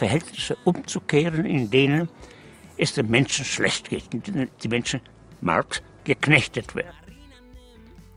[0.00, 2.08] Verhältnisse umzukehren, in denen
[2.78, 5.02] es den Menschen schlecht geht, in denen die Menschen
[5.42, 6.96] Marx geknechtet werden.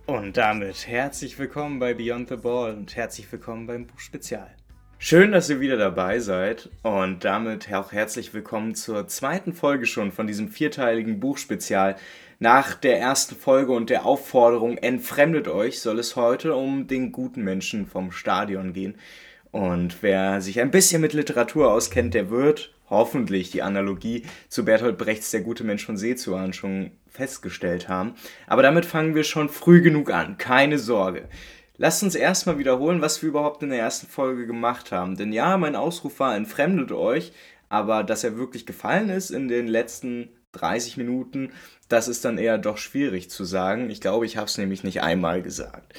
[0.05, 4.55] Und damit herzlich willkommen bei Beyond the Ball und herzlich willkommen beim Buch Spezial.
[4.98, 10.13] Schön, dass ihr wieder dabei seid und damit auch herzlich willkommen zur zweiten Folge schon
[10.13, 11.97] von diesem vierteiligen Buchspezial.
[12.39, 17.44] Nach der ersten Folge und der Aufforderung Entfremdet euch soll es heute um den guten
[17.44, 18.95] Menschen vom Stadion gehen.
[19.53, 24.98] Und wer sich ein bisschen mit Literatur auskennt, der wird hoffentlich die Analogie zu Bertolt
[24.98, 28.16] Brechts Der gute Mensch von Seezuan schon festgestellt haben.
[28.47, 31.30] Aber damit fangen wir schon früh genug an, keine Sorge.
[31.78, 35.17] Lasst uns erstmal wiederholen, was wir überhaupt in der ersten Folge gemacht haben.
[35.17, 37.31] Denn ja, mein Ausruf war, entfremdet euch,
[37.69, 41.52] aber dass er wirklich gefallen ist in den letzten 30 Minuten,
[41.89, 43.91] das ist dann eher doch schwierig zu sagen.
[43.91, 45.94] Ich glaube, ich habe es nämlich nicht einmal gesagt.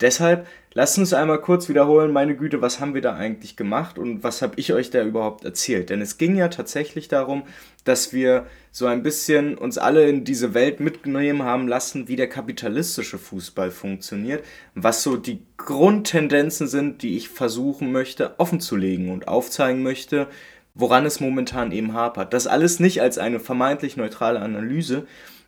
[0.00, 4.22] Deshalb lasst uns einmal kurz wiederholen, meine Güte, was haben wir da eigentlich gemacht und
[4.22, 5.90] was habe ich euch da überhaupt erzählt?
[5.90, 7.42] Denn es ging ja tatsächlich darum,
[7.84, 12.28] dass wir so ein bisschen uns alle in diese Welt mitgenommen haben lassen, wie der
[12.28, 19.82] kapitalistische Fußball funktioniert, was so die Grundtendenzen sind, die ich versuchen möchte offenzulegen und aufzeigen
[19.82, 20.28] möchte,
[20.74, 22.32] woran es momentan eben hapert.
[22.32, 25.06] Das alles nicht als eine vermeintlich neutrale Analyse,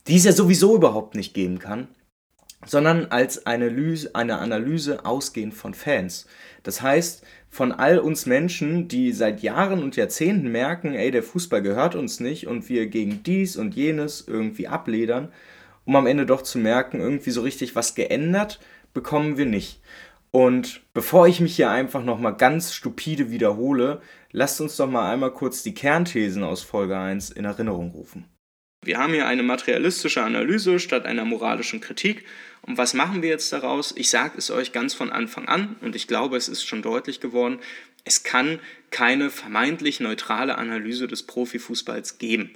[0.09, 1.89] die es ja sowieso überhaupt nicht geben kann,
[2.65, 6.27] sondern als eine Analyse, eine Analyse ausgehend von Fans.
[6.63, 11.63] Das heißt, von all uns Menschen, die seit Jahren und Jahrzehnten merken, ey, der Fußball
[11.63, 15.29] gehört uns nicht und wir gegen dies und jenes irgendwie abledern,
[15.85, 18.61] um am Ende doch zu merken, irgendwie so richtig was geändert
[18.95, 19.81] bekommen wir nicht.
[20.31, 25.33] Und bevor ich mich hier einfach nochmal ganz stupide wiederhole, lasst uns doch mal einmal
[25.33, 28.25] kurz die Kernthesen aus Folge 1 in Erinnerung rufen.
[28.85, 32.25] Wir haben hier eine materialistische Analyse statt einer moralischen Kritik.
[32.63, 33.95] Und was machen wir jetzt daraus?
[33.97, 37.21] Ich sage es euch ganz von Anfang an und ich glaube, es ist schon deutlich
[37.21, 37.61] geworden,
[38.05, 38.59] es kann
[38.91, 42.55] keine vermeintlich neutrale Analyse des Profifußballs geben.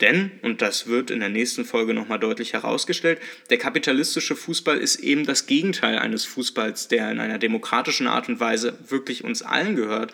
[0.00, 4.96] Denn, und das wird in der nächsten Folge nochmal deutlich herausgestellt, der kapitalistische Fußball ist
[4.96, 9.76] eben das Gegenteil eines Fußballs, der in einer demokratischen Art und Weise wirklich uns allen
[9.76, 10.12] gehört.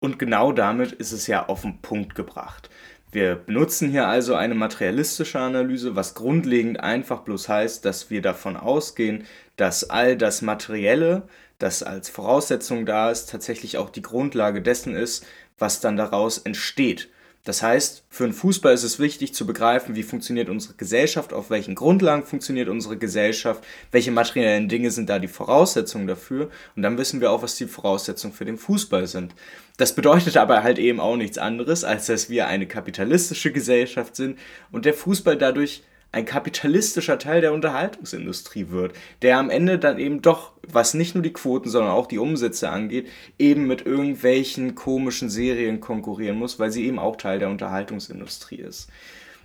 [0.00, 2.70] Und genau damit ist es ja auf den Punkt gebracht.
[3.12, 8.56] Wir benutzen hier also eine materialistische Analyse, was grundlegend einfach bloß heißt, dass wir davon
[8.56, 9.24] ausgehen,
[9.56, 11.22] dass all das Materielle,
[11.58, 15.26] das als Voraussetzung da ist, tatsächlich auch die Grundlage dessen ist,
[15.58, 17.10] was dann daraus entsteht.
[17.44, 21.48] Das heißt, für einen Fußball ist es wichtig zu begreifen, wie funktioniert unsere Gesellschaft, auf
[21.48, 26.98] welchen Grundlagen funktioniert unsere Gesellschaft, welche materiellen Dinge sind da die Voraussetzungen dafür und dann
[26.98, 29.34] wissen wir auch, was die Voraussetzungen für den Fußball sind.
[29.78, 34.38] Das bedeutet aber halt eben auch nichts anderes, als dass wir eine kapitalistische Gesellschaft sind
[34.70, 40.22] und der Fußball dadurch ein kapitalistischer Teil der Unterhaltungsindustrie wird, der am Ende dann eben
[40.22, 45.30] doch, was nicht nur die Quoten, sondern auch die Umsätze angeht, eben mit irgendwelchen komischen
[45.30, 48.88] Serien konkurrieren muss, weil sie eben auch Teil der Unterhaltungsindustrie ist.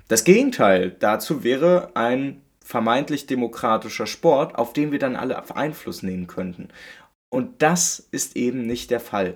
[0.08, 6.26] Das Gegenteil dazu wäre ein vermeintlich demokratischer Sport, auf den wir dann alle Einfluss nehmen
[6.26, 6.70] könnten.
[7.30, 9.36] Und das ist eben nicht der Fall.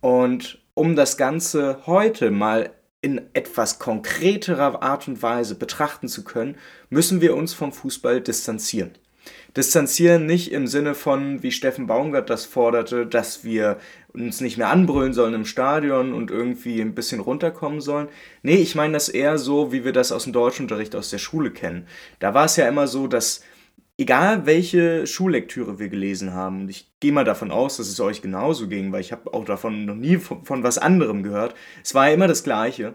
[0.00, 2.70] Und um das Ganze heute mal
[3.00, 6.56] in etwas konkreterer Art und Weise betrachten zu können,
[6.90, 8.90] müssen wir uns vom Fußball distanzieren.
[9.56, 13.78] Distanzieren nicht im Sinne von, wie Steffen Baumgart das forderte, dass wir
[14.12, 18.08] uns nicht mehr anbrüllen sollen im Stadion und irgendwie ein bisschen runterkommen sollen.
[18.42, 21.50] Nee, ich meine das eher so, wie wir das aus dem Deutschunterricht aus der Schule
[21.50, 21.86] kennen.
[22.18, 23.42] Da war es ja immer so, dass
[23.98, 28.22] egal welche Schullektüre wir gelesen haben, und ich gehe mal davon aus, dass es euch
[28.22, 31.94] genauso ging, weil ich habe auch davon noch nie von, von, was anderem gehört, es
[31.94, 32.94] war ja immer das Gleiche.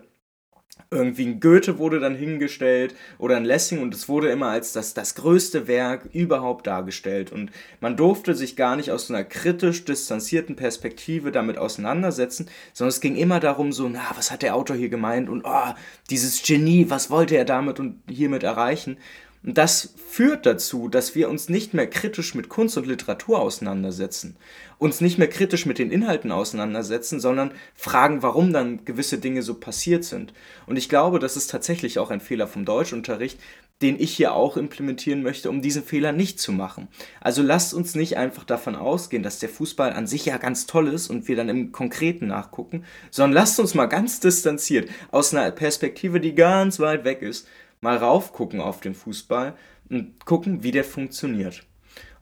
[0.89, 4.93] Irgendwie ein Goethe wurde dann hingestellt oder ein Lessing und es wurde immer als das,
[4.93, 7.31] das größte Werk überhaupt dargestellt.
[7.31, 13.01] Und man durfte sich gar nicht aus einer kritisch distanzierten Perspektive damit auseinandersetzen, sondern es
[13.01, 15.73] ging immer darum, so, na, was hat der Autor hier gemeint und oh,
[16.09, 18.97] dieses Genie, was wollte er damit und hiermit erreichen?
[19.45, 24.37] Und das führt dazu, dass wir uns nicht mehr kritisch mit Kunst und Literatur auseinandersetzen,
[24.77, 29.55] uns nicht mehr kritisch mit den Inhalten auseinandersetzen, sondern fragen, warum dann gewisse Dinge so
[29.55, 30.33] passiert sind.
[30.65, 33.39] Und ich glaube, das ist tatsächlich auch ein Fehler vom Deutschunterricht,
[33.81, 36.87] den ich hier auch implementieren möchte, um diesen Fehler nicht zu machen.
[37.19, 40.87] Also lasst uns nicht einfach davon ausgehen, dass der Fußball an sich ja ganz toll
[40.87, 45.51] ist und wir dann im Konkreten nachgucken, sondern lasst uns mal ganz distanziert aus einer
[45.51, 47.47] Perspektive, die ganz weit weg ist,
[47.83, 49.53] mal raufgucken auf den Fußball
[49.89, 51.63] und gucken, wie der funktioniert.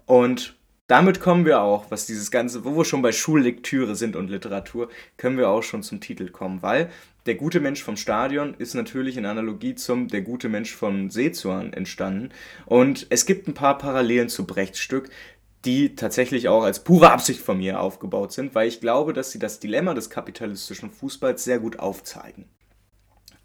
[0.06, 0.56] Und
[0.88, 4.90] damit kommen wir auch, was dieses Ganze, wo wir schon bei Schullektüre sind und Literatur,
[5.16, 6.90] können wir auch schon zum Titel kommen, weil
[7.28, 11.72] der gute Mensch vom Stadion ist natürlich in Analogie zum Der gute Mensch von Sezuan
[11.72, 12.32] entstanden.
[12.66, 15.10] Und es gibt ein paar Parallelen zu Brechts Stück,
[15.64, 19.40] die tatsächlich auch als pure Absicht von mir aufgebaut sind, weil ich glaube, dass sie
[19.40, 22.46] das Dilemma des kapitalistischen Fußballs sehr gut aufzeigen.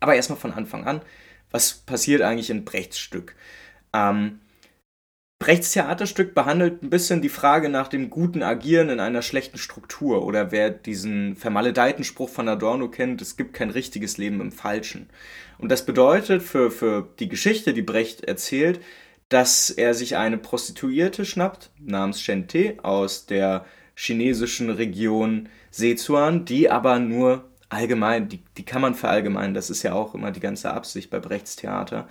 [0.01, 1.03] Aber erstmal von Anfang an,
[1.51, 3.35] was passiert eigentlich in Brechts Stück?
[3.93, 4.41] Ähm,
[5.39, 10.25] Brechts Theaterstück behandelt ein bisschen die Frage nach dem guten Agieren in einer schlechten Struktur
[10.25, 15.11] oder wer diesen vermaledeiten Spruch von Adorno kennt, es gibt kein richtiges Leben im Falschen.
[15.59, 18.81] Und das bedeutet für, für die Geschichte, die Brecht erzählt,
[19.29, 26.71] dass er sich eine Prostituierte schnappt, namens Shen Te, aus der chinesischen Region Sichuan, die
[26.71, 30.73] aber nur allgemein, die, die kann man verallgemeinern, das ist ja auch immer die ganze
[30.73, 32.09] Absicht bei Brechts Theater,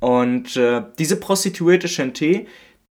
[0.00, 2.46] und äh, diese Prostituierte Chanté,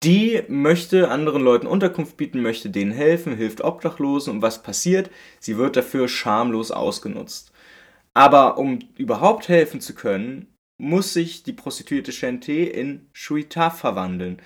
[0.02, 5.11] die möchte anderen Leuten Unterkunft bieten, möchte denen helfen, hilft Obdachlosen und was passiert?
[5.41, 7.52] Sie wird dafür schamlos ausgenutzt.
[8.14, 10.46] Aber um überhaupt helfen zu können,
[10.79, 14.41] muss sich die Prostituierte Chanté in Shuita verwandeln.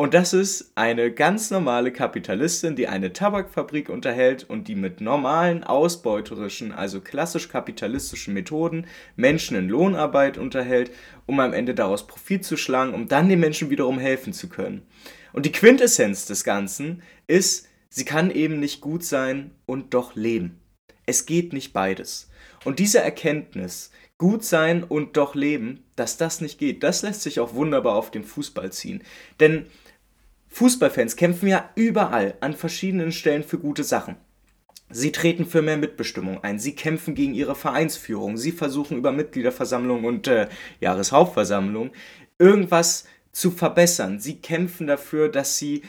[0.00, 5.64] Und das ist eine ganz normale Kapitalistin, die eine Tabakfabrik unterhält und die mit normalen
[5.64, 8.86] ausbeuterischen, also klassisch kapitalistischen Methoden
[9.16, 10.92] Menschen in Lohnarbeit unterhält,
[11.26, 14.86] um am Ende daraus Profit zu schlagen, um dann den Menschen wiederum helfen zu können.
[15.32, 20.60] Und die Quintessenz des Ganzen ist, sie kann eben nicht gut sein und doch leben.
[21.06, 22.30] Es geht nicht beides.
[22.64, 27.40] Und diese Erkenntnis, gut sein und doch leben, dass das nicht geht, das lässt sich
[27.40, 29.02] auch wunderbar auf den Fußball ziehen.
[29.40, 29.66] Denn
[30.48, 34.16] Fußballfans kämpfen ja überall an verschiedenen Stellen für gute Sachen.
[34.90, 40.04] Sie treten für mehr Mitbestimmung ein, sie kämpfen gegen ihre Vereinsführung, sie versuchen über Mitgliederversammlung
[40.04, 40.48] und äh,
[40.80, 41.90] Jahreshauptversammlung
[42.38, 44.18] irgendwas zu verbessern.
[44.18, 45.82] Sie kämpfen dafür, dass sie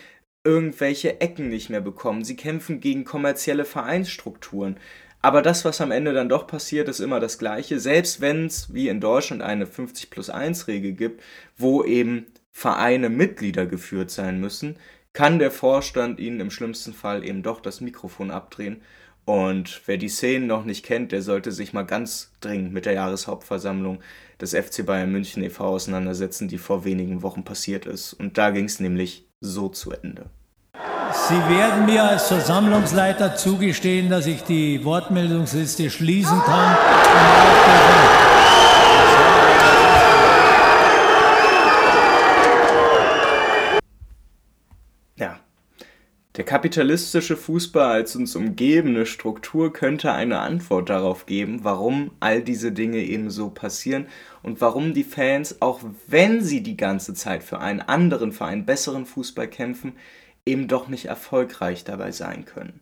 [0.44, 2.24] irgendwelche Ecken nicht mehr bekommen.
[2.24, 4.78] Sie kämpfen gegen kommerzielle Vereinsstrukturen.
[5.22, 7.80] Aber das, was am Ende dann doch passiert, ist immer das Gleiche.
[7.80, 11.22] Selbst wenn es, wie in Deutschland, eine 50 plus 1 Regel gibt,
[11.58, 14.78] wo eben Vereine Mitglieder geführt sein müssen,
[15.14, 18.82] kann der Vorstand ihnen im schlimmsten Fall eben doch das Mikrofon abdrehen.
[19.26, 22.94] Und wer die Szenen noch nicht kennt, der sollte sich mal ganz dringend mit der
[22.94, 24.00] Jahreshauptversammlung
[24.42, 25.66] des FC Bayern München e.V.
[25.66, 28.14] auseinandersetzen, die vor wenigen Wochen passiert ist.
[28.14, 30.30] Und da ging es nämlich so zu Ende.
[31.12, 36.78] Sie werden mir als Versammlungsleiter zugestehen, dass ich die Wortmeldungsliste schließen kann.
[46.40, 52.72] Der kapitalistische Fußball als uns umgebende Struktur könnte eine Antwort darauf geben, warum all diese
[52.72, 54.06] Dinge eben so passieren
[54.42, 58.66] und warum die Fans, auch wenn sie die ganze Zeit für einen anderen, für einen
[58.66, 59.98] besseren Fußball kämpfen,
[60.46, 62.80] eben doch nicht erfolgreich dabei sein können.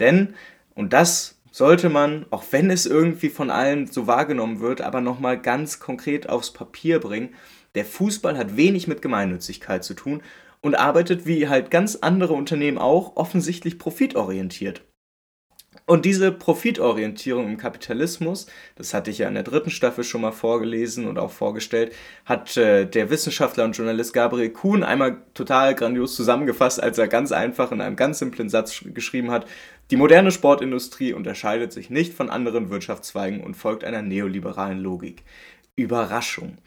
[0.00, 0.34] Denn,
[0.74, 5.40] und das sollte man, auch wenn es irgendwie von allen so wahrgenommen wird, aber nochmal
[5.40, 7.36] ganz konkret aufs Papier bringen,
[7.76, 10.22] der Fußball hat wenig mit Gemeinnützigkeit zu tun
[10.60, 14.82] und arbeitet wie halt ganz andere Unternehmen auch offensichtlich profitorientiert.
[15.88, 20.32] Und diese Profitorientierung im Kapitalismus, das hatte ich ja in der dritten Staffel schon mal
[20.32, 21.94] vorgelesen und auch vorgestellt,
[22.24, 27.30] hat äh, der Wissenschaftler und Journalist Gabriel Kuhn einmal total grandios zusammengefasst, als er ganz
[27.30, 29.46] einfach in einem ganz simplen Satz geschrieben hat,
[29.92, 35.22] die moderne Sportindustrie unterscheidet sich nicht von anderen Wirtschaftszweigen und folgt einer neoliberalen Logik.
[35.76, 36.58] Überraschung.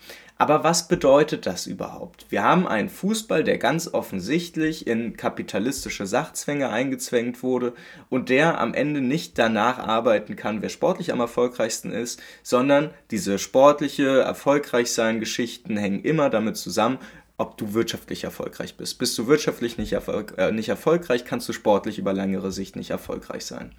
[0.42, 2.26] Aber was bedeutet das überhaupt?
[2.30, 7.74] Wir haben einen Fußball, der ganz offensichtlich in kapitalistische Sachzwänge eingezwängt wurde
[8.10, 13.38] und der am Ende nicht danach arbeiten kann, wer sportlich am erfolgreichsten ist, sondern diese
[13.38, 17.00] sportliche Erfolgreichsein-Geschichten hängen immer damit zusammen,
[17.36, 18.98] ob du wirtschaftlich erfolgreich bist.
[18.98, 22.92] Bist du wirtschaftlich nicht, erfolg äh, nicht erfolgreich, kannst du sportlich über längere Sicht nicht
[22.92, 23.74] erfolgreich sein.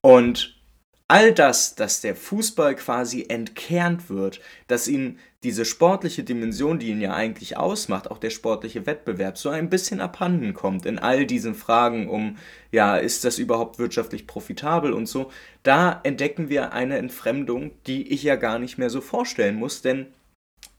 [0.00, 0.55] Und
[1.08, 7.00] all das, dass der Fußball quasi entkernt wird, dass ihm diese sportliche Dimension, die ihn
[7.00, 11.54] ja eigentlich ausmacht, auch der sportliche Wettbewerb, so ein bisschen abhanden kommt in all diesen
[11.54, 12.36] Fragen um,
[12.72, 15.30] ja, ist das überhaupt wirtschaftlich profitabel und so,
[15.62, 20.08] da entdecken wir eine Entfremdung, die ich ja gar nicht mehr so vorstellen muss, denn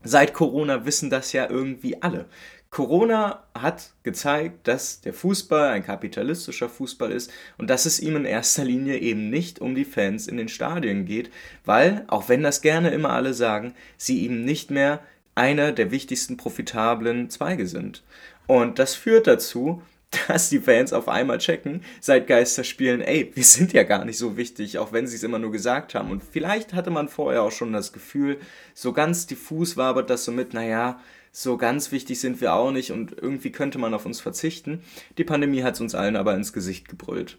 [0.04, 2.26] seit Corona wissen das ja irgendwie alle.
[2.70, 8.26] Corona hat gezeigt, dass der Fußball ein kapitalistischer Fußball ist und dass es ihm in
[8.26, 11.32] erster Linie eben nicht um die Fans in den Stadien geht,
[11.66, 15.00] weil, auch wenn das gerne immer alle sagen, sie ihm nicht mehr
[15.34, 18.04] einer der wichtigsten profitablen Zweige sind.
[18.48, 19.82] Und das führt dazu,
[20.28, 24.38] dass die Fans auf einmal checken, seit Geisterspielen, ey, wir sind ja gar nicht so
[24.38, 26.12] wichtig, auch wenn sie es immer nur gesagt haben.
[26.12, 28.40] Und vielleicht hatte man vorher auch schon das Gefühl,
[28.74, 31.00] so ganz diffus war aber das so mit, naja,
[31.40, 34.82] so ganz wichtig sind wir auch nicht und irgendwie könnte man auf uns verzichten.
[35.20, 37.38] Die Pandemie hat es uns allen aber ins Gesicht gebrüllt.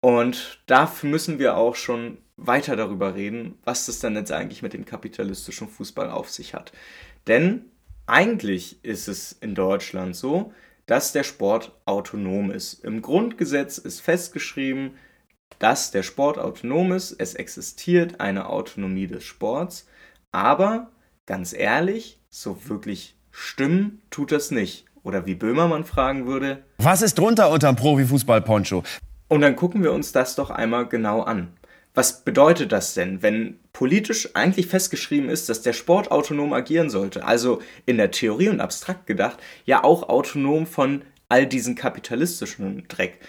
[0.00, 4.74] Und dafür müssen wir auch schon weiter darüber reden, was das dann jetzt eigentlich mit
[4.74, 6.72] dem kapitalistischen Fußball auf sich hat.
[7.26, 7.64] Denn
[8.04, 10.52] eigentlich ist es in Deutschland so,
[10.84, 12.84] dass der Sport autonom ist.
[12.84, 14.98] Im Grundgesetz ist festgeschrieben,
[15.58, 17.12] dass der Sport autonom ist.
[17.18, 19.86] Es existiert eine Autonomie des Sports.
[20.32, 20.90] Aber
[21.24, 24.84] ganz ehrlich, so wirklich stimmen tut das nicht.
[25.02, 28.84] Oder wie Böhmermann fragen würde: Was ist drunter unterm Profifußball-Poncho?
[29.28, 31.54] Und dann gucken wir uns das doch einmal genau an.
[31.94, 37.24] Was bedeutet das denn, wenn politisch eigentlich festgeschrieben ist, dass der Sport autonom agieren sollte?
[37.24, 43.20] Also in der Theorie und abstrakt gedacht, ja auch autonom von all diesen kapitalistischen Dreck.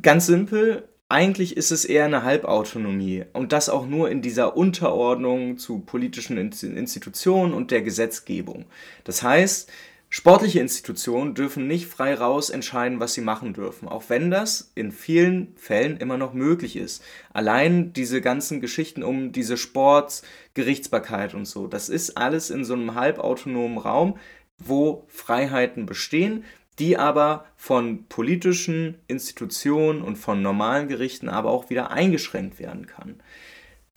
[0.00, 5.56] Ganz simpel, eigentlich ist es eher eine Halbautonomie und das auch nur in dieser Unterordnung
[5.56, 8.66] zu politischen Institutionen und der Gesetzgebung.
[9.04, 9.70] Das heißt,
[10.08, 14.92] Sportliche Institutionen dürfen nicht frei raus entscheiden, was sie machen dürfen, auch wenn das in
[14.92, 17.02] vielen Fällen immer noch möglich ist.
[17.32, 22.94] Allein diese ganzen Geschichten um diese Sportsgerichtsbarkeit und so, das ist alles in so einem
[22.94, 24.16] halbautonomen Raum,
[24.58, 26.44] wo Freiheiten bestehen,
[26.78, 33.20] die aber von politischen Institutionen und von normalen Gerichten aber auch wieder eingeschränkt werden kann.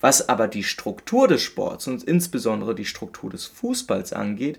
[0.00, 4.58] Was aber die Struktur des Sports und insbesondere die Struktur des Fußballs angeht,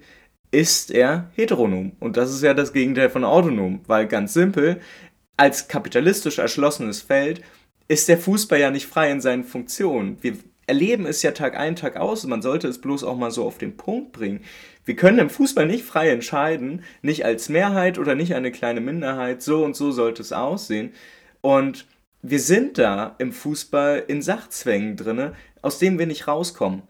[0.52, 1.94] ist er heteronom.
[2.00, 4.80] Und das ist ja das Gegenteil von autonom, weil ganz simpel,
[5.38, 7.42] als kapitalistisch erschlossenes Feld
[7.88, 10.18] ist der Fußball ja nicht frei in seinen Funktionen.
[10.22, 10.38] Wir
[10.72, 12.26] erleben es ja Tag ein, Tag aus.
[12.26, 14.40] Man sollte es bloß auch mal so auf den Punkt bringen.
[14.86, 19.42] Wir können im Fußball nicht frei entscheiden, nicht als Mehrheit oder nicht eine kleine Minderheit,
[19.42, 20.94] so und so sollte es aussehen.
[21.42, 21.88] Und
[22.22, 26.84] wir sind da im Fußball in Sachzwängen drinne, aus denen wir nicht rauskommen.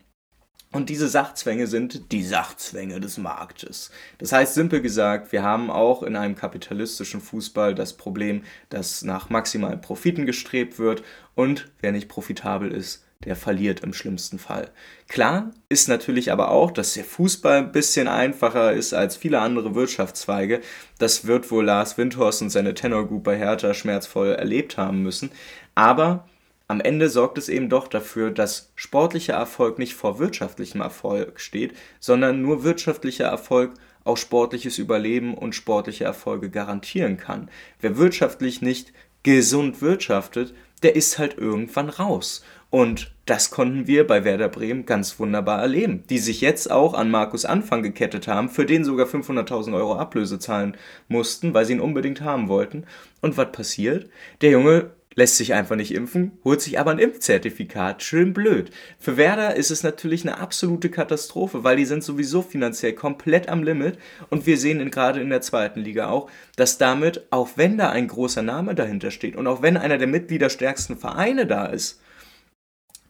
[0.72, 3.90] Und diese Sachzwänge sind die Sachzwänge des Marktes.
[4.20, 9.32] Das heißt, simpel gesagt, wir haben auch in einem kapitalistischen Fußball das Problem, dass nach
[9.32, 11.02] maximalen Profiten gestrebt wird
[11.34, 14.70] und wer nicht profitabel ist, der verliert im schlimmsten Fall.
[15.08, 19.76] Klar ist natürlich aber auch, dass der Fußball ein bisschen einfacher ist als viele andere
[19.76, 20.62] Wirtschaftszweige.
[20.98, 25.32] Das wird wohl Lars Windhorst und seine Tenor Group bei Hertha schmerzvoll erlebt haben müssen.
[25.76, 26.28] Aber
[26.68, 31.74] am Ende sorgt es eben doch dafür, dass sportlicher Erfolg nicht vor wirtschaftlichem Erfolg steht,
[32.00, 33.74] sondern nur wirtschaftlicher Erfolg
[34.04, 37.50] auch sportliches Überleben und sportliche Erfolge garantieren kann.
[37.82, 42.44] Wer wirtschaftlich nicht gesund wirtschaftet, der ist halt irgendwann raus.
[42.70, 47.12] Und das konnten wir bei Werder Bremen ganz wunderbar erleben, die sich jetzt auch an
[47.12, 50.78] Markus Anfang gekettet haben, für den sogar 500.000 Euro Ablöse zahlen
[51.10, 52.86] mussten, weil sie ihn unbedingt haben wollten.
[53.22, 54.10] Und was passiert?
[54.40, 58.02] Der Junge lässt sich einfach nicht impfen, holt sich aber ein Impfzertifikat.
[58.02, 58.72] Schön blöd.
[58.98, 63.64] Für Werder ist es natürlich eine absolute Katastrophe, weil die sind sowieso finanziell komplett am
[63.64, 63.98] Limit
[64.30, 68.08] und wir sehen gerade in der zweiten Liga auch, dass damit, auch wenn da ein
[68.08, 72.00] großer Name dahinter steht und auch wenn einer der mitgliederstärksten Vereine da ist,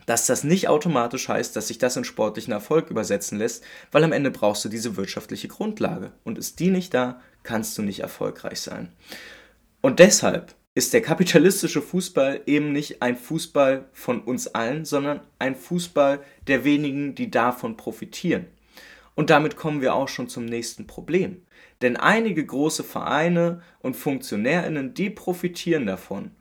[0.07, 4.11] dass das nicht automatisch heißt, dass sich das in sportlichen Erfolg übersetzen lässt, weil am
[4.11, 8.59] Ende brauchst du diese wirtschaftliche Grundlage und ist die nicht da, kannst du nicht erfolgreich
[8.59, 8.91] sein.
[9.81, 15.55] Und deshalb ist der kapitalistische Fußball eben nicht ein Fußball von uns allen, sondern ein
[15.55, 18.45] Fußball der wenigen, die davon profitieren.
[19.13, 21.41] Und damit kommen wir auch schon zum nächsten Problem.
[21.81, 26.31] Denn einige große Vereine und Funktionärinnen, die profitieren davon.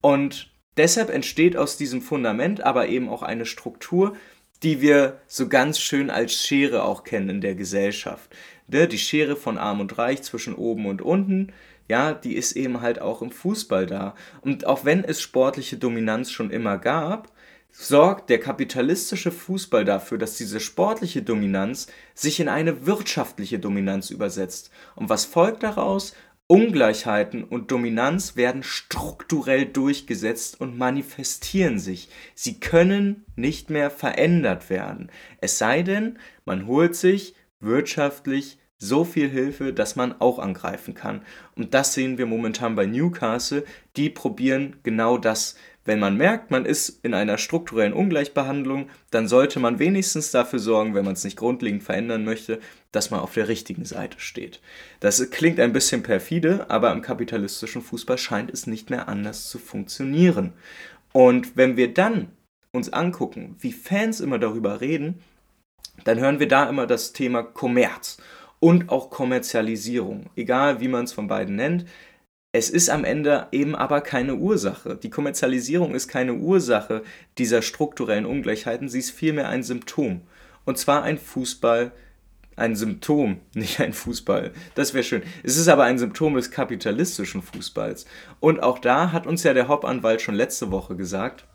[0.00, 4.16] Und deshalb entsteht aus diesem Fundament aber eben auch eine Struktur,
[4.62, 8.30] die wir so ganz schön als Schere auch kennen in der Gesellschaft.
[8.66, 11.52] Ne, die Schere von Arm und Reich zwischen oben und unten,
[11.88, 14.14] ja, die ist eben halt auch im Fußball da.
[14.42, 17.32] Und auch wenn es sportliche Dominanz schon immer gab,
[17.70, 24.70] sorgt der kapitalistische Fußball dafür, dass diese sportliche Dominanz sich in eine wirtschaftliche Dominanz übersetzt.
[24.96, 26.14] Und was folgt daraus?
[26.50, 32.08] Ungleichheiten und Dominanz werden strukturell durchgesetzt und manifestieren sich.
[32.34, 35.10] Sie können nicht mehr verändert werden.
[35.42, 41.22] Es sei denn, man holt sich wirtschaftlich so viel Hilfe, dass man auch angreifen kann.
[41.56, 43.64] Und das sehen wir momentan bei Newcastle.
[43.96, 45.56] Die probieren genau das.
[45.84, 50.94] Wenn man merkt, man ist in einer strukturellen Ungleichbehandlung, dann sollte man wenigstens dafür sorgen,
[50.94, 52.60] wenn man es nicht grundlegend verändern möchte,
[52.92, 54.60] dass man auf der richtigen Seite steht.
[55.00, 59.58] Das klingt ein bisschen perfide, aber im kapitalistischen Fußball scheint es nicht mehr anders zu
[59.58, 60.52] funktionieren.
[61.12, 62.32] Und wenn wir dann
[62.70, 65.22] uns angucken, wie Fans immer darüber reden,
[66.04, 68.18] dann hören wir da immer das Thema Kommerz
[68.60, 71.84] und auch Kommerzialisierung, egal wie man es von beiden nennt.
[72.52, 74.96] Es ist am Ende eben aber keine Ursache.
[74.96, 77.02] Die Kommerzialisierung ist keine Ursache
[77.36, 80.22] dieser strukturellen Ungleichheiten, sie ist vielmehr ein Symptom.
[80.64, 81.92] Und zwar ein Fußball,
[82.56, 84.52] ein Symptom, nicht ein Fußball.
[84.74, 85.22] Das wäre schön.
[85.42, 88.06] Es ist aber ein Symptom des kapitalistischen Fußballs.
[88.40, 91.46] Und auch da hat uns ja der Hauptanwalt schon letzte Woche gesagt,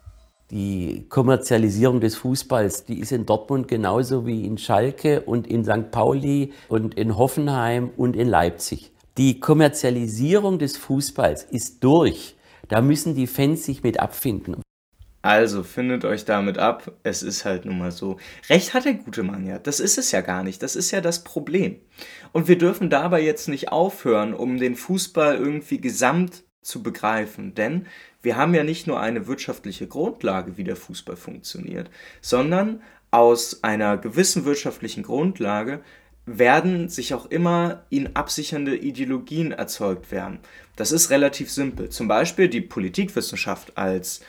[0.54, 5.90] die Kommerzialisierung des Fußballs, die ist in Dortmund genauso wie in Schalke und in St.
[5.90, 8.92] Pauli und in Hoffenheim und in Leipzig.
[9.18, 12.36] Die Kommerzialisierung des Fußballs ist durch.
[12.68, 14.62] Da müssen die Fans sich mit abfinden.
[15.24, 18.18] Also findet euch damit ab, es ist halt nun mal so.
[18.50, 21.02] Recht hat der gute Mann ja, das ist es ja gar nicht, das ist ja
[21.02, 21.78] das Problem.
[22.32, 27.88] Und wir dürfen dabei jetzt nicht aufhören, um den Fußball irgendwie gesamt zu begreifen, denn
[28.24, 33.98] wir haben ja nicht nur eine wirtschaftliche Grundlage, wie der Fußball funktioniert, sondern aus einer
[33.98, 35.82] gewissen wirtschaftlichen Grundlage
[36.26, 40.40] werden sich auch immer ihn absichernde Ideologien erzeugt werden.
[40.78, 41.90] Das ist relativ simpel.
[41.90, 44.22] Zum Beispiel die Politikwissenschaft als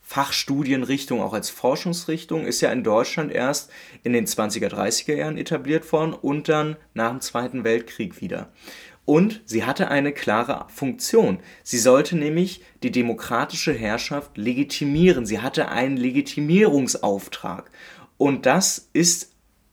[0.00, 3.70] Fachstudienrichtung, auch als Forschungsrichtung, ist ja in Deutschland erst
[4.02, 8.48] in den 20er, 30er Jahren etabliert worden und dann nach dem Zweiten Weltkrieg wieder.
[9.04, 11.40] Und sie hatte eine klare Funktion.
[11.64, 15.26] Sie sollte nämlich die demokratische Herrschaft legitimieren.
[15.26, 17.70] Sie hatte einen Legitimierungsauftrag.
[18.16, 19.32] Und das ist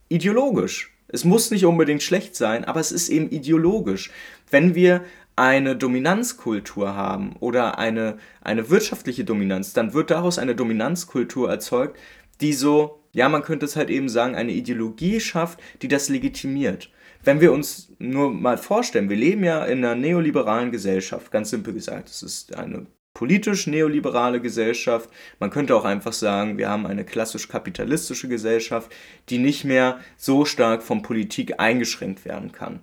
[0.09, 0.95] ideologisch.
[1.07, 4.11] Es muss nicht unbedingt schlecht sein, aber es ist eben ideologisch.
[4.49, 5.03] Wenn wir
[5.35, 11.97] eine Dominanzkultur haben oder eine, eine wirtschaftliche Dominanz, dann wird daraus eine Dominanzkultur erzeugt,
[12.41, 16.89] die so, ja, man könnte es halt eben sagen, eine Ideologie schafft, die das legitimiert.
[17.23, 21.73] Wenn wir uns nur mal vorstellen, wir leben ja in einer neoliberalen Gesellschaft, ganz simpel
[21.73, 25.09] gesagt, es ist eine politisch neoliberale Gesellschaft.
[25.39, 28.95] Man könnte auch einfach sagen, wir haben eine klassisch kapitalistische Gesellschaft,
[29.27, 32.79] die nicht mehr so stark von Politik eingeschränkt werden kann.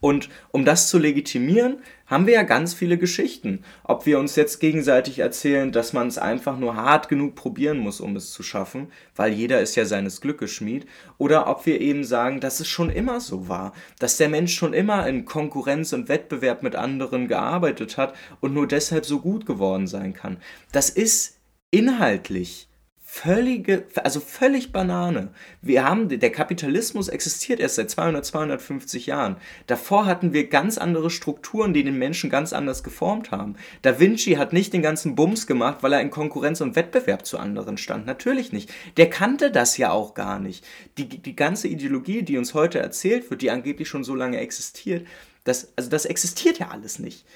[0.00, 3.64] Und um das zu legitimieren, haben wir ja ganz viele Geschichten.
[3.84, 8.00] Ob wir uns jetzt gegenseitig erzählen, dass man es einfach nur hart genug probieren muss,
[8.00, 10.86] um es zu schaffen, weil jeder ist ja seines Glückes Schmied,
[11.18, 14.74] oder ob wir eben sagen, dass es schon immer so war, dass der Mensch schon
[14.74, 19.86] immer in Konkurrenz und Wettbewerb mit anderen gearbeitet hat und nur deshalb so gut geworden
[19.86, 20.38] sein kann.
[20.72, 21.38] Das ist
[21.70, 22.68] inhaltlich
[23.12, 25.34] völlige, also völlig Banane.
[25.60, 29.36] Wir haben, der Kapitalismus existiert erst seit 200, 250 Jahren.
[29.66, 33.56] Davor hatten wir ganz andere Strukturen, die den Menschen ganz anders geformt haben.
[33.82, 37.38] Da Vinci hat nicht den ganzen Bums gemacht, weil er in Konkurrenz und Wettbewerb zu
[37.38, 38.06] anderen stand.
[38.06, 38.72] Natürlich nicht.
[38.96, 40.64] Der kannte das ja auch gar nicht.
[40.96, 45.06] Die, die ganze Ideologie, die uns heute erzählt wird, die angeblich schon so lange existiert,
[45.44, 47.26] das, also das existiert ja alles nicht.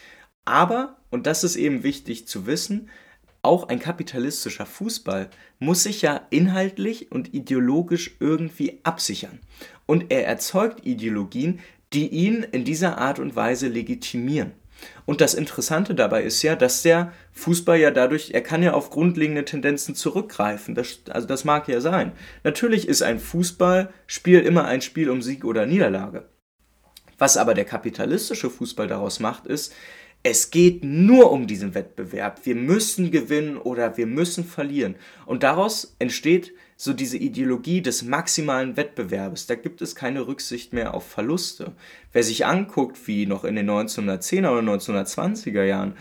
[0.47, 2.89] Aber, und das ist eben wichtig zu wissen,
[3.47, 9.41] auch ein kapitalistischer Fußball muss sich ja inhaltlich und ideologisch irgendwie absichern.
[9.87, 11.61] Und er erzeugt Ideologien,
[11.93, 14.53] die ihn in dieser Art und Weise legitimieren.
[15.07, 18.91] Und das Interessante dabei ist ja, dass der Fußball ja dadurch, er kann ja auf
[18.91, 20.75] grundlegende Tendenzen zurückgreifen.
[20.75, 22.13] Das, also das mag ja sein.
[22.45, 26.29] Natürlich ist ein Fußballspiel immer ein Spiel um Sieg oder Niederlage.
[27.19, 29.73] Was aber der kapitalistische Fußball daraus macht, ist,
[30.29, 32.41] es geht nur um diesen Wettbewerb.
[32.43, 34.97] Wir müssen gewinnen oder wir müssen verlieren.
[35.25, 39.47] Und daraus entsteht so diese Ideologie des maximalen Wettbewerbes.
[39.47, 41.75] Da gibt es keine Rücksicht mehr auf Verluste.
[42.13, 45.95] Wer sich anguckt, wie noch in den 1910er oder 1920er Jahren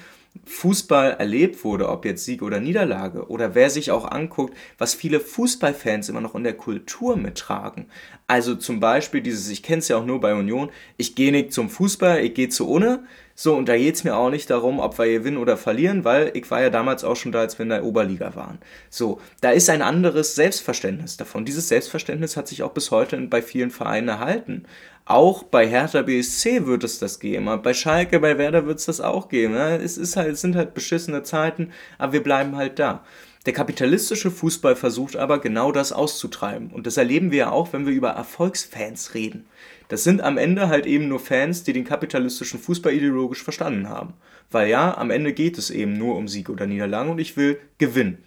[0.44, 5.20] Fußball erlebt wurde, ob jetzt Sieg oder Niederlage, oder wer sich auch anguckt, was viele
[5.20, 7.86] Fußballfans immer noch in der Kultur mittragen.
[8.28, 11.54] Also zum Beispiel dieses, ich kenne es ja auch nur bei Union, ich gehe nicht
[11.54, 13.06] zum Fußball, ich gehe zu Ohne.
[13.38, 16.32] So, und da geht es mir auch nicht darum, ob wir gewinnen oder verlieren, weil
[16.36, 18.60] ich war ja damals auch schon da, als wir in der Oberliga waren.
[18.90, 21.44] So, da ist ein anderes Selbstverständnis davon.
[21.44, 24.64] Dieses Selbstverständnis hat sich auch bis heute bei vielen Vereinen erhalten.
[25.04, 27.50] Auch bei Hertha BSC wird es das geben.
[27.62, 29.54] Bei Schalke, bei Werder wird es das auch geben.
[29.56, 33.04] Es, ist halt, es sind halt beschissene Zeiten, aber wir bleiben halt da.
[33.46, 36.72] Der kapitalistische Fußball versucht aber genau das auszutreiben.
[36.72, 39.46] Und das erleben wir ja auch, wenn wir über Erfolgsfans reden.
[39.88, 44.14] Das sind am Ende halt eben nur Fans, die den kapitalistischen Fußball ideologisch verstanden haben.
[44.52, 47.60] Weil ja, am Ende geht es eben nur um Sieg oder Niederlage und ich will
[47.78, 48.24] gewinnen.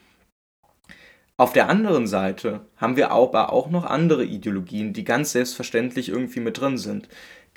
[1.36, 6.40] Auf der anderen Seite haben wir aber auch noch andere Ideologien, die ganz selbstverständlich irgendwie
[6.40, 7.08] mit drin sind.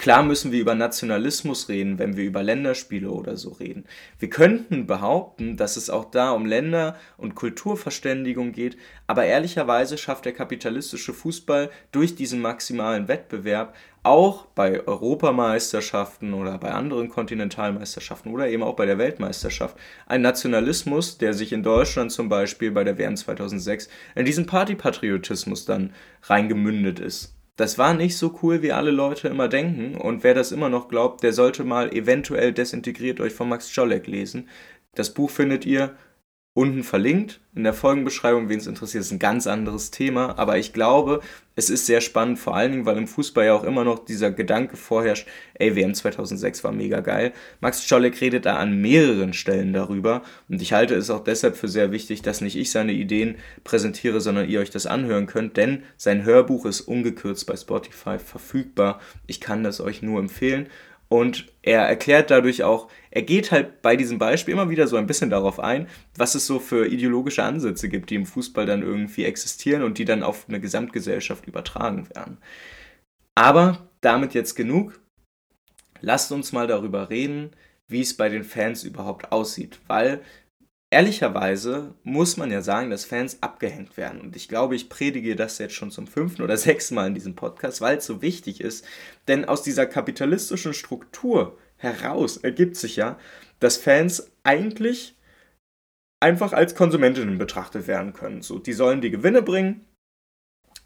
[0.02, 3.86] Klar müssen wir über Nationalismus reden, wenn wir über Länderspiele oder so reden.
[4.18, 10.26] Wir könnten behaupten, dass es auch da um Länder- und Kulturverständigung geht, aber ehrlicherweise schafft
[10.26, 18.50] der kapitalistische Fußball durch diesen maximalen Wettbewerb auch bei Europameisterschaften oder bei anderen Kontinentalmeisterschaften oder
[18.50, 22.98] eben auch bei der Weltmeisterschaft ein Nationalismus, der sich in Deutschland zum Beispiel bei der
[22.98, 27.36] WM 2006 in diesen Partypatriotismus dann reingemündet ist.
[27.56, 29.96] Das war nicht so cool, wie alle Leute immer denken.
[29.96, 34.08] Und wer das immer noch glaubt, der sollte mal eventuell desintegriert euch von Max Czolek
[34.08, 34.50] lesen.
[34.96, 35.96] Das Buch findet ihr
[36.54, 40.74] unten verlinkt in der Folgenbeschreibung, wen es interessiert, ist ein ganz anderes Thema, aber ich
[40.74, 41.22] glaube,
[41.56, 44.32] es ist sehr spannend, vor allen Dingen, weil im Fußball ja auch immer noch dieser
[44.32, 47.34] Gedanke vorherrscht, ey, WM 2006 war mega geil.
[47.60, 50.24] Max Czolek redet da an mehreren Stellen darüber.
[50.48, 53.36] Und ich halte es auch deshalb für sehr wichtig, dass nicht ich seine Ideen
[53.66, 59.02] präsentiere, sondern ihr euch das anhören könnt, denn sein Hörbuch ist ungekürzt bei Spotify verfügbar.
[59.28, 60.68] Ich kann das euch nur empfehlen
[61.12, 65.08] und er erklärt dadurch auch, er geht halt bei diesem Beispiel immer wieder so ein
[65.08, 69.26] bisschen darauf ein, was es so für ideologische Ansätze gibt, die im Fußball dann irgendwie
[69.26, 72.38] existieren und die dann auf eine Gesamtgesellschaft übertragen werden.
[73.36, 75.02] Aber damit jetzt genug.
[76.00, 77.52] Lasst uns mal darüber reden,
[77.90, 80.22] wie es bei den Fans überhaupt aussieht, weil
[80.94, 84.20] Ehrlicherweise muss man ja sagen, dass Fans abgehängt werden.
[84.20, 87.36] Und ich glaube, ich predige das jetzt schon zum fünften oder sechsten Mal in diesem
[87.36, 88.86] Podcast, weil es so wichtig ist.
[89.30, 93.18] Denn aus dieser kapitalistischen Struktur heraus ergibt sich ja,
[93.60, 95.16] dass Fans eigentlich
[96.20, 98.42] einfach als Konsumentinnen betrachtet werden können.
[98.42, 99.86] So, die sollen die Gewinne bringen.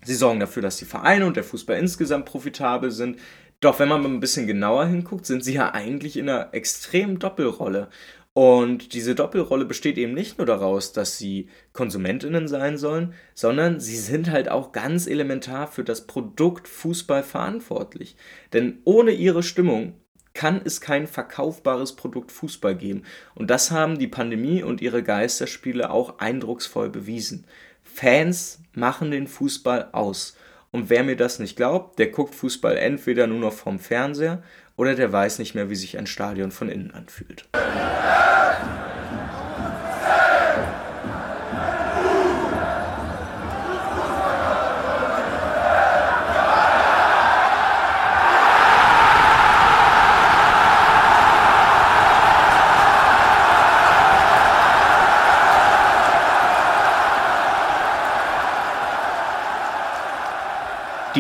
[0.04, 3.20] Sie sorgen dafür, dass die Vereine und der Fußball insgesamt profitabel sind.
[3.60, 7.18] Doch wenn man mal ein bisschen genauer hinguckt, sind sie ja eigentlich in einer extremen
[7.18, 7.90] Doppelrolle.
[8.38, 13.96] Und diese Doppelrolle besteht eben nicht nur daraus, dass sie Konsumentinnen sein sollen, sondern sie
[13.96, 18.18] sind halt auch ganz elementar für das Produkt Fußball verantwortlich.
[18.52, 19.94] Denn ohne ihre Stimmung
[20.34, 23.04] kann es kein verkaufbares Produkt Fußball geben.
[23.36, 27.46] Und das haben die Pandemie und ihre Geisterspiele auch eindrucksvoll bewiesen.
[27.84, 30.36] Fans machen den Fußball aus.
[30.72, 34.44] Und wer mir das nicht glaubt, der guckt Fußball entweder nur noch vom Fernseher
[34.78, 37.48] oder der weiß nicht mehr, wie sich ein Stadion von innen anfühlt.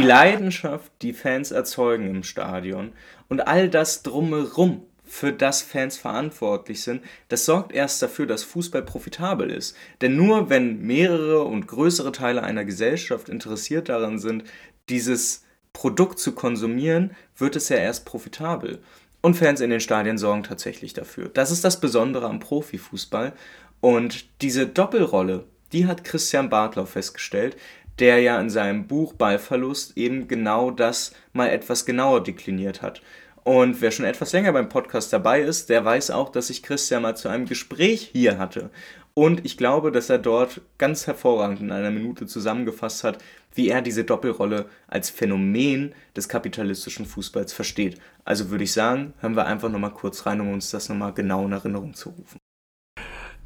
[0.05, 2.93] Leidenschaft, die Fans erzeugen im Stadion
[3.27, 8.81] und all das drumherum, für das Fans verantwortlich sind, das sorgt erst dafür, dass Fußball
[8.81, 9.75] profitabel ist.
[10.01, 14.43] Denn nur wenn mehrere und größere Teile einer Gesellschaft interessiert daran sind,
[14.89, 18.79] dieses Produkt zu konsumieren, wird es ja erst profitabel.
[19.21, 21.29] Und Fans in den Stadien sorgen tatsächlich dafür.
[21.29, 23.33] Das ist das Besondere am Profifußball.
[23.81, 27.57] Und diese Doppelrolle, die hat Christian Bartlau festgestellt,
[27.99, 33.01] der ja in seinem Buch Ballverlust eben genau das mal etwas genauer dekliniert hat.
[33.43, 37.03] Und wer schon etwas länger beim Podcast dabei ist, der weiß auch, dass ich Christian
[37.03, 38.71] mal zu einem Gespräch hier hatte.
[39.13, 43.19] Und ich glaube, dass er dort ganz hervorragend in einer Minute zusammengefasst hat,
[43.53, 47.97] wie er diese Doppelrolle als Phänomen des kapitalistischen Fußballs versteht.
[48.25, 51.45] Also würde ich sagen, hören wir einfach nochmal kurz rein, um uns das nochmal genau
[51.45, 52.39] in Erinnerung zu rufen.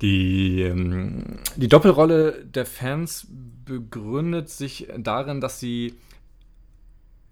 [0.02, 3.28] Die, ähm, die Doppelrolle der Fans
[3.66, 5.96] begründet sich darin, dass sie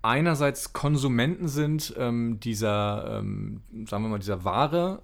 [0.02, 5.02] einerseits Konsumenten sind ähm, dieser, ähm, sagen wir mal, dieser Ware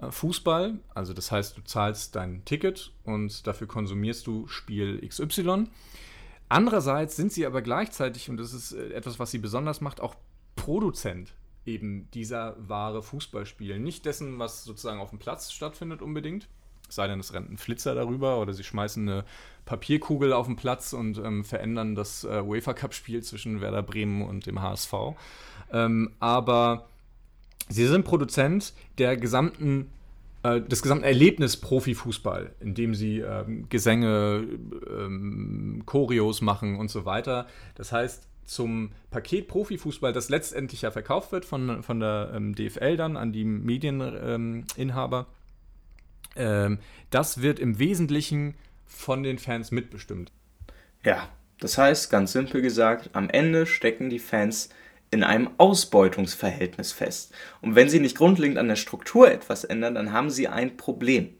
[0.00, 0.78] äh, Fußball.
[0.94, 5.66] Also das heißt, du zahlst dein Ticket und dafür konsumierst du Spiel XY.
[6.48, 10.14] Andererseits sind sie aber gleichzeitig, und das ist äh, etwas, was sie besonders macht, auch
[10.56, 11.32] Produzent
[11.66, 13.78] eben dieser Ware Fußballspiel.
[13.78, 16.48] Nicht dessen, was sozusagen auf dem Platz stattfindet unbedingt,
[16.90, 19.24] sei denn, es rennt ein Flitzer darüber oder sie schmeißen eine
[19.64, 24.46] Papierkugel auf den Platz und ähm, verändern das äh, UEFA Cup-Spiel zwischen Werder Bremen und
[24.46, 24.92] dem HSV.
[25.72, 26.88] Ähm, aber
[27.68, 29.90] sie sind Produzent der gesamten
[30.42, 34.46] äh, des gesamten Erlebnis Profifußball, indem sie ähm, Gesänge,
[34.88, 37.46] ähm, Choreos machen und so weiter.
[37.74, 42.96] Das heißt, zum Paket Profifußball, das letztendlich ja verkauft wird von, von der ähm, DFL
[42.96, 45.26] dann an die Medieninhaber,
[46.36, 46.78] ähm,
[47.10, 48.54] das wird im Wesentlichen
[48.86, 50.32] von den Fans mitbestimmt.
[51.04, 51.28] Ja,
[51.58, 54.70] das heißt, ganz simpel gesagt, am Ende stecken die Fans
[55.10, 57.34] in einem Ausbeutungsverhältnis fest.
[57.60, 61.30] Und wenn sie nicht grundlegend an der Struktur etwas ändern, dann haben sie ein Problem.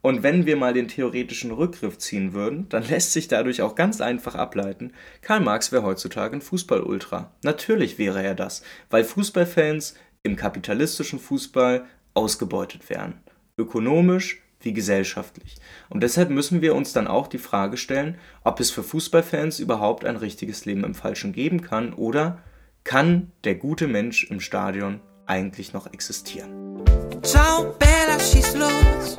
[0.00, 4.00] Und wenn wir mal den theoretischen Rückgriff ziehen würden, dann lässt sich dadurch auch ganz
[4.00, 7.32] einfach ableiten, Karl Marx wäre heutzutage ein Fußball-Ultra.
[7.42, 13.20] Natürlich wäre er das, weil Fußballfans im kapitalistischen Fußball ausgebeutet werden.
[13.58, 15.56] Ökonomisch wie gesellschaftlich.
[15.88, 20.04] Und deshalb müssen wir uns dann auch die Frage stellen, ob es für Fußballfans überhaupt
[20.04, 22.42] ein richtiges Leben im Falschen geben kann oder
[22.84, 26.84] kann der gute Mensch im Stadion eigentlich noch existieren.
[27.22, 29.18] Ciao, Bella, schieß los.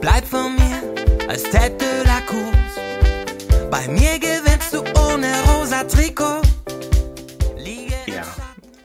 [0.00, 3.70] Bleib von mir als Tête de la Course.
[3.70, 6.49] Bei mir gewinnst du ohne rosa Trikot.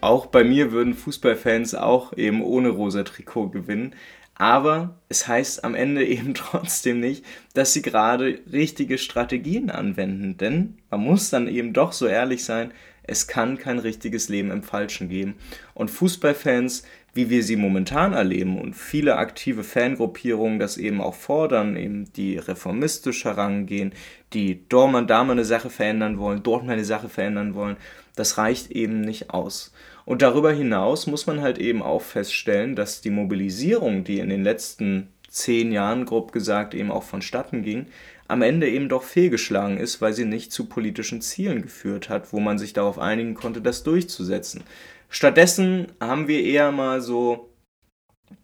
[0.05, 3.95] Auch bei mir würden Fußballfans auch eben ohne rosa Trikot gewinnen.
[4.35, 10.37] Aber es heißt am Ende eben trotzdem nicht, dass sie gerade richtige Strategien anwenden.
[10.37, 14.61] Denn man muss dann eben doch so ehrlich sein, es kann kein richtiges Leben im
[14.61, 15.37] Falschen geben.
[15.73, 16.83] Und Fußballfans,
[17.15, 22.37] wie wir sie momentan erleben und viele aktive Fangruppierungen das eben auch fordern, eben die
[22.37, 23.91] reformistisch herangehen,
[24.33, 27.77] die dort mal, da mal eine Sache verändern wollen, dort mal eine Sache verändern wollen,
[28.15, 29.73] das reicht eben nicht aus.
[30.05, 34.43] Und darüber hinaus muss man halt eben auch feststellen, dass die Mobilisierung, die in den
[34.43, 37.87] letzten zehn Jahren, grob gesagt, eben auch vonstatten ging,
[38.27, 42.39] am Ende eben doch fehlgeschlagen ist, weil sie nicht zu politischen Zielen geführt hat, wo
[42.39, 44.63] man sich darauf einigen konnte, das durchzusetzen.
[45.09, 47.49] Stattdessen haben wir eher mal so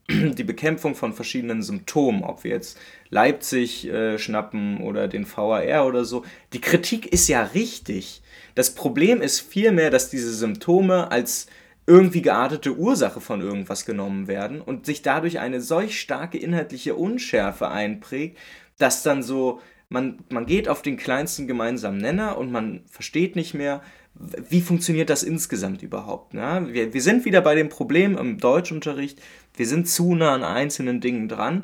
[0.10, 2.78] die Bekämpfung von verschiedenen Symptomen, ob wir jetzt
[3.10, 6.24] Leipzig äh, schnappen oder den VAR oder so.
[6.54, 8.22] Die Kritik ist ja richtig.
[8.56, 11.48] Das Problem ist vielmehr, dass diese Symptome als
[11.88, 17.70] irgendwie geartete Ursache von irgendwas genommen werden und sich dadurch eine solch starke inhaltliche Unschärfe
[17.70, 18.38] einprägt,
[18.78, 23.54] dass dann so, man, man geht auf den kleinsten gemeinsamen Nenner und man versteht nicht
[23.54, 23.82] mehr,
[24.16, 26.34] wie funktioniert das insgesamt überhaupt.
[26.34, 26.68] Ne?
[26.72, 29.22] Wir, wir sind wieder bei dem Problem im Deutschunterricht,
[29.56, 31.64] wir sind zu nah an einzelnen Dingen dran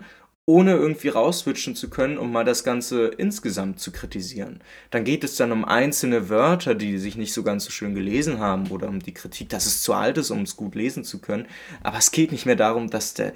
[0.50, 4.64] ohne irgendwie rauswitschen zu können, um mal das Ganze insgesamt zu kritisieren.
[4.92, 8.40] Dann geht es dann um einzelne Wörter, die sich nicht so ganz so schön gelesen
[8.40, 11.20] haben oder um die Kritik, dass es zu alt ist, um es gut lesen zu
[11.20, 11.48] können.
[11.84, 13.34] Aber es geht nicht mehr darum, dass der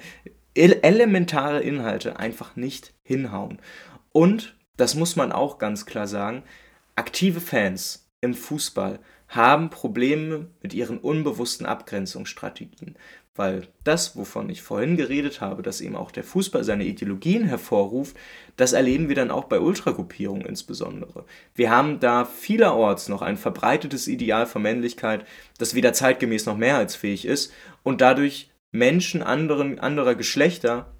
[0.54, 3.58] elementare Inhalte einfach nicht hinhauen.
[4.12, 6.42] Und, das muss man auch ganz klar sagen,
[6.96, 12.96] aktive Fans im Fußball haben Probleme mit ihren unbewussten Abgrenzungsstrategien.
[13.34, 18.14] Weil das, wovon ich vorhin geredet habe, dass eben auch der Fußball seine Ideologien hervorruft,
[18.56, 21.24] das erleben wir dann auch bei Ultragruppierungen insbesondere.
[21.54, 25.26] Wir haben da vielerorts noch ein verbreitetes Ideal von Männlichkeit,
[25.58, 30.92] das weder zeitgemäß noch mehrheitsfähig ist und dadurch Menschen anderen, anderer Geschlechter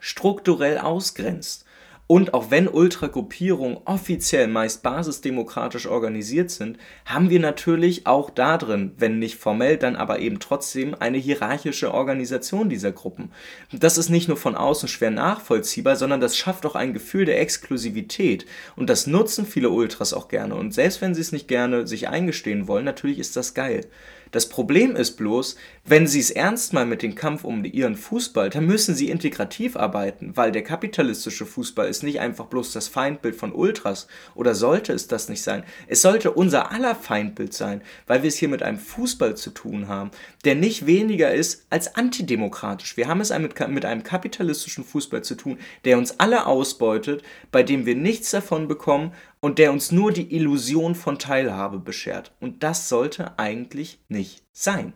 [0.00, 1.63] strukturell ausgrenzt.
[2.06, 8.92] Und auch wenn Ultragruppierungen offiziell meist basisdemokratisch organisiert sind, haben wir natürlich auch da drin,
[8.98, 13.32] wenn nicht formell, dann aber eben trotzdem eine hierarchische Organisation dieser Gruppen.
[13.72, 17.40] Das ist nicht nur von außen schwer nachvollziehbar, sondern das schafft auch ein Gefühl der
[17.40, 18.44] Exklusivität.
[18.76, 20.56] Und das nutzen viele Ultras auch gerne.
[20.56, 23.86] Und selbst wenn sie es nicht gerne sich eingestehen wollen, natürlich ist das geil.
[24.34, 28.50] Das Problem ist bloß, wenn sie es ernst meinen mit dem Kampf um ihren Fußball,
[28.50, 33.36] dann müssen sie integrativ arbeiten, weil der kapitalistische Fußball ist nicht einfach bloß das Feindbild
[33.36, 35.62] von Ultras oder sollte es das nicht sein.
[35.86, 39.86] Es sollte unser aller Feindbild sein, weil wir es hier mit einem Fußball zu tun
[39.86, 40.10] haben,
[40.44, 42.96] der nicht weniger ist als antidemokratisch.
[42.96, 47.62] Wir haben es mit, mit einem kapitalistischen Fußball zu tun, der uns alle ausbeutet, bei
[47.62, 49.12] dem wir nichts davon bekommen
[49.44, 52.32] und der uns nur die Illusion von Teilhabe beschert.
[52.40, 54.94] Und das sollte eigentlich nicht sein.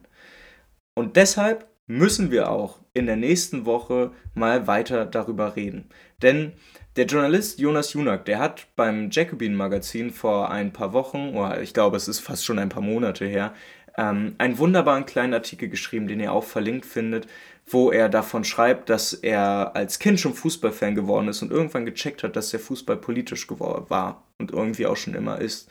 [0.94, 5.90] Und deshalb müssen wir auch in der nächsten Woche mal weiter darüber reden.
[6.22, 6.54] Denn
[6.96, 11.74] der Journalist Jonas Junak, der hat beim Jacobin Magazin vor ein paar Wochen, oder ich
[11.74, 13.52] glaube es ist fast schon ein paar Monate her,
[13.98, 17.26] ähm, einen wunderbaren kleinen Artikel geschrieben, den ihr auch verlinkt findet,
[17.70, 22.22] wo er davon schreibt, dass er als Kind schon Fußballfan geworden ist und irgendwann gecheckt
[22.22, 25.68] hat, dass der Fußball politisch geworden war und irgendwie auch schon immer ist.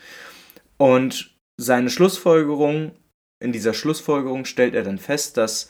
[0.77, 2.91] Und seine Schlussfolgerung,
[3.39, 5.69] in dieser Schlussfolgerung stellt er dann fest, dass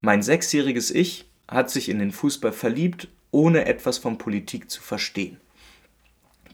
[0.00, 5.40] mein sechsjähriges Ich hat sich in den Fußball verliebt, ohne etwas von Politik zu verstehen.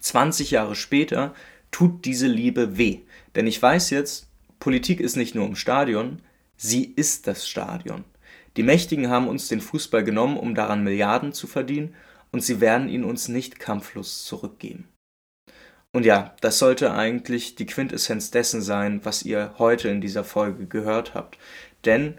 [0.00, 1.34] 20 Jahre später
[1.70, 3.00] tut diese Liebe weh,
[3.34, 4.28] denn ich weiß jetzt,
[4.58, 6.22] Politik ist nicht nur im Stadion,
[6.56, 8.04] sie ist das Stadion.
[8.56, 11.94] Die Mächtigen haben uns den Fußball genommen, um daran Milliarden zu verdienen,
[12.32, 14.88] und sie werden ihn uns nicht kampflos zurückgeben.
[15.92, 20.66] Und ja, das sollte eigentlich die Quintessenz dessen sein, was ihr heute in dieser Folge
[20.66, 21.38] gehört habt.
[21.84, 22.18] Denn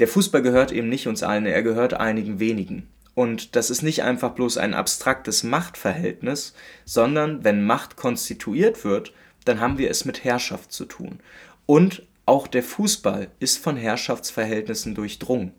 [0.00, 2.88] der Fußball gehört eben nicht uns allen, er gehört einigen wenigen.
[3.14, 9.12] Und das ist nicht einfach bloß ein abstraktes Machtverhältnis, sondern wenn Macht konstituiert wird,
[9.44, 11.20] dann haben wir es mit Herrschaft zu tun.
[11.66, 15.52] Und auch der Fußball ist von Herrschaftsverhältnissen durchdrungen.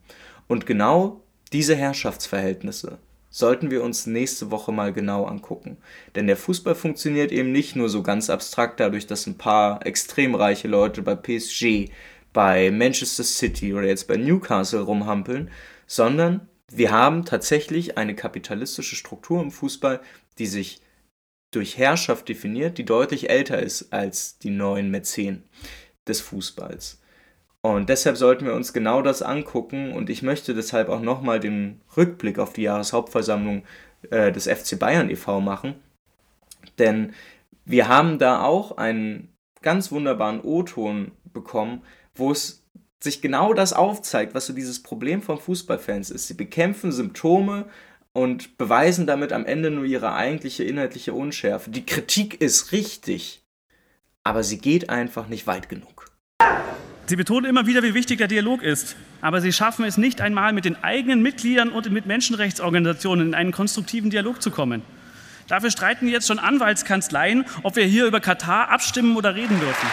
[0.47, 1.21] Und genau
[1.53, 2.97] Diese Herrschaftsverhältnisse
[3.29, 5.77] sollten wir uns nächste Woche mal genau angucken.
[6.15, 10.35] Denn der Fußball funktioniert eben nicht nur so ganz abstrakt dadurch, dass ein paar extrem
[10.35, 11.91] reiche Leute bei PSG,
[12.33, 15.51] bei Manchester City oder jetzt bei Newcastle rumhampeln,
[15.85, 20.01] sondern wir haben tatsächlich eine kapitalistische Struktur im Fußball,
[20.39, 20.81] die sich
[21.51, 25.43] durch Herrschaft definiert, die deutlich älter ist als die neuen Mäzen
[26.07, 27.01] des Fußballs.
[27.61, 31.81] Und deshalb sollten wir uns genau das angucken und ich möchte deshalb auch nochmal den
[31.97, 33.63] Rückblick auf die Jahreshauptversammlung
[34.11, 35.41] äh, des FC Bayern e.V.
[35.41, 35.75] machen.
[36.77, 37.13] Denn
[37.65, 39.29] wir haben da auch einen
[39.61, 41.81] ganz wunderbaren O-Ton bekommen,
[42.13, 42.63] wo es
[42.99, 46.27] sich genau das aufzeigt, was so dieses Problem von Fußballfans ist.
[46.27, 47.65] Sie bekämpfen Symptome
[48.13, 51.69] und beweisen damit am Ende nur ihre eigentliche inhaltliche Unschärfe.
[51.69, 53.44] Die Kritik ist richtig,
[54.25, 56.11] aber sie geht einfach nicht weit genug.
[57.07, 60.53] Sie betonen immer wieder, wie wichtig der Dialog ist, aber Sie schaffen es nicht einmal,
[60.53, 64.81] mit den eigenen Mitgliedern und mit Menschenrechtsorganisationen in einen konstruktiven Dialog zu kommen.
[65.47, 69.87] Dafür streiten jetzt schon Anwaltskanzleien, ob wir hier über Katar abstimmen oder reden dürfen.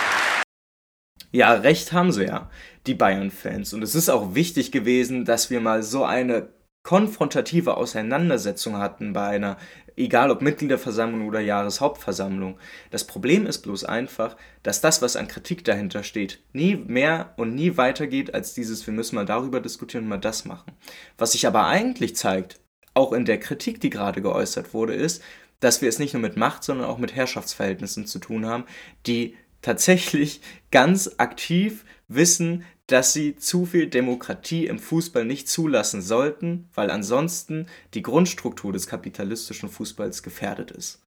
[1.32, 2.50] Ja, recht haben sie ja,
[2.86, 3.74] die Bayern-Fans.
[3.74, 6.48] Und es ist auch wichtig gewesen, dass wir mal so eine
[6.82, 9.56] konfrontative Auseinandersetzung hatten bei einer,
[9.96, 12.58] egal ob Mitgliederversammlung oder Jahreshauptversammlung.
[12.90, 17.54] Das Problem ist bloß einfach, dass das, was an Kritik dahinter steht, nie mehr und
[17.54, 20.72] nie weitergeht als dieses, wir müssen mal darüber diskutieren und mal das machen.
[21.18, 22.60] Was sich aber eigentlich zeigt,
[22.94, 25.22] auch in der Kritik, die gerade geäußert wurde, ist,
[25.60, 28.64] dass wir es nicht nur mit Macht, sondern auch mit Herrschaftsverhältnissen zu tun haben,
[29.06, 36.68] die tatsächlich ganz aktiv wissen, dass sie zu viel Demokratie im Fußball nicht zulassen sollten,
[36.74, 41.06] weil ansonsten die Grundstruktur des kapitalistischen Fußballs gefährdet ist.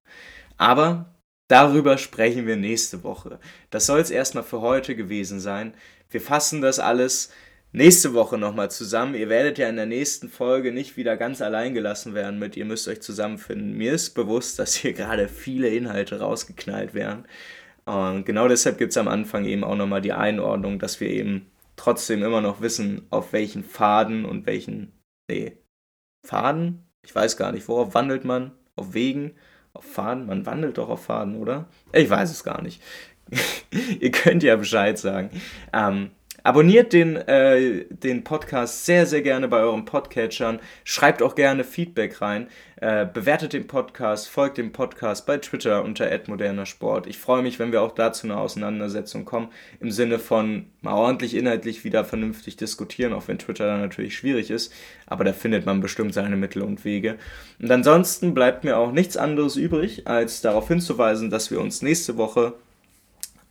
[0.57, 1.13] Aber
[1.47, 3.39] darüber sprechen wir nächste Woche.
[3.69, 5.75] Das soll es erstmal für heute gewesen sein.
[6.09, 7.29] Wir fassen das alles
[7.71, 9.15] nächste Woche nochmal zusammen.
[9.15, 12.65] Ihr werdet ja in der nächsten Folge nicht wieder ganz allein gelassen werden mit, ihr
[12.65, 13.73] müsst euch zusammenfinden.
[13.73, 17.25] Mir ist bewusst, dass hier gerade viele Inhalte rausgeknallt werden.
[17.85, 21.51] Und genau deshalb gibt es am Anfang eben auch nochmal die Einordnung, dass wir eben
[21.75, 24.91] trotzdem immer noch wissen, auf welchen Faden und welchen.
[25.29, 25.57] Nee,
[26.25, 26.87] Faden?
[27.03, 28.51] Ich weiß gar nicht, worauf wandelt man?
[28.75, 29.35] Auf Wegen?
[29.73, 30.25] Auf Faden?
[30.25, 31.67] Man wandelt doch auf Faden, oder?
[31.93, 32.81] Ich weiß es gar nicht.
[33.99, 35.29] Ihr könnt ja Bescheid sagen.
[35.73, 36.11] Ähm,
[36.45, 40.59] Abonniert den, äh, den Podcast sehr, sehr gerne bei euren Podcatchern.
[40.83, 42.49] Schreibt auch gerne Feedback rein.
[42.79, 47.07] Äh, bewertet den Podcast, folgt dem Podcast bei Twitter unter @modernersport.
[47.07, 49.47] Ich freue mich, wenn wir auch dazu eine Auseinandersetzung kommen,
[49.79, 54.51] im Sinne von mal ordentlich inhaltlich wieder vernünftig diskutieren, auch wenn Twitter dann natürlich schwierig
[54.51, 54.71] ist.
[55.07, 57.15] Aber da findet man bestimmt seine Mittel und Wege.
[57.59, 62.17] Und ansonsten bleibt mir auch nichts anderes übrig, als darauf hinzuweisen, dass wir uns nächste
[62.17, 62.53] Woche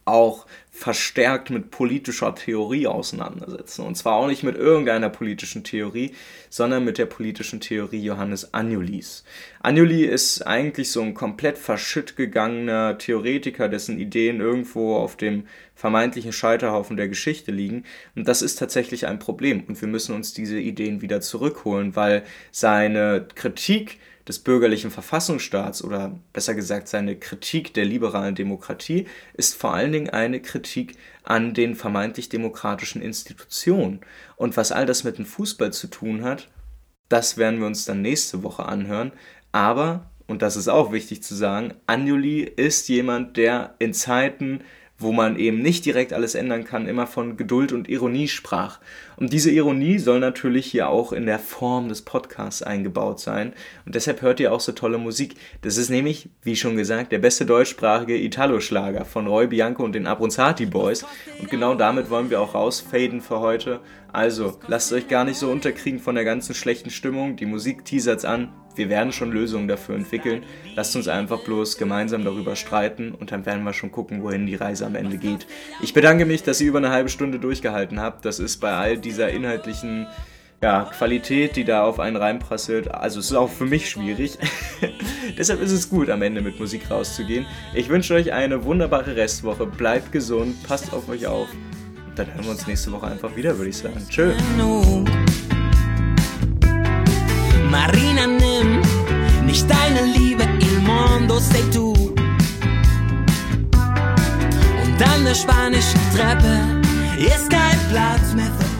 [0.05, 3.87] auch verstärkt mit politischer Theorie auseinandersetzen.
[3.87, 6.13] Und zwar auch nicht mit irgendeiner politischen Theorie,
[6.51, 9.25] sondern mit der politischen Theorie Johannes Anjulis.
[9.61, 16.33] Anjuli ist eigentlich so ein komplett verschütt gegangener Theoretiker, dessen Ideen irgendwo auf dem vermeintlichen
[16.33, 17.85] Scheiterhaufen der Geschichte liegen.
[18.17, 19.65] Und das ist tatsächlich ein Problem.
[19.69, 26.19] Und wir müssen uns diese Ideen wieder zurückholen, weil seine Kritik des bürgerlichen Verfassungsstaats oder
[26.33, 31.75] besser gesagt seine Kritik der liberalen Demokratie ist vor allen Dingen eine Kritik an den
[31.75, 34.01] vermeintlich demokratischen Institutionen.
[34.37, 36.49] Und was all das mit dem Fußball zu tun hat,
[37.09, 39.13] das werden wir uns dann nächste Woche anhören.
[39.53, 44.63] Aber, und das ist auch wichtig zu sagen, Anjuli ist jemand, der in Zeiten
[44.99, 48.79] wo man eben nicht direkt alles ändern kann, immer von Geduld und Ironie sprach.
[49.17, 53.55] Und diese Ironie soll natürlich hier auch in der Form des Podcasts eingebaut sein.
[53.87, 55.35] Und deshalb hört ihr auch so tolle Musik.
[55.63, 60.07] Das ist nämlich, wie schon gesagt, der beste deutschsprachige Italo-Schlager von Roy Bianco und den
[60.07, 61.05] Abronzati Boys.
[61.41, 63.81] Und genau damit wollen wir auch rausfaden für heute.
[64.13, 67.35] Also, lasst euch gar nicht so unterkriegen von der ganzen schlechten Stimmung.
[67.35, 68.53] Die Musik teasert's an.
[68.77, 70.43] Wir werden schon Lösungen dafür entwickeln.
[70.75, 74.57] Lasst uns einfach bloß gemeinsam darüber streiten und dann werden wir schon gucken, wohin die
[74.57, 75.47] Reise am Ende geht.
[75.83, 78.25] Ich bedanke mich, dass ihr über eine halbe Stunde durchgehalten habt.
[78.25, 80.07] Das ist bei all dieser inhaltlichen
[80.65, 82.93] ja, Qualität, die da auf einen reinprasselt.
[82.93, 84.39] Also es ist auch für mich schwierig.
[85.39, 87.45] Deshalb ist es gut, am Ende mit Musik rauszugehen.
[87.75, 89.67] Ich wünsche euch eine wunderbare Restwoche.
[89.67, 91.49] Bleibt gesund, passt auf euch auf.
[92.07, 94.01] Und dann hören wir uns nächste Woche einfach wieder, würde ich sagen.
[94.09, 94.33] Tschö.
[97.71, 98.27] Marina,
[99.55, 101.93] nicht deine Liebe, il mondo sei du.
[104.83, 106.55] Und an der spanischen Treppe
[107.19, 108.74] ist kein Platz mehr für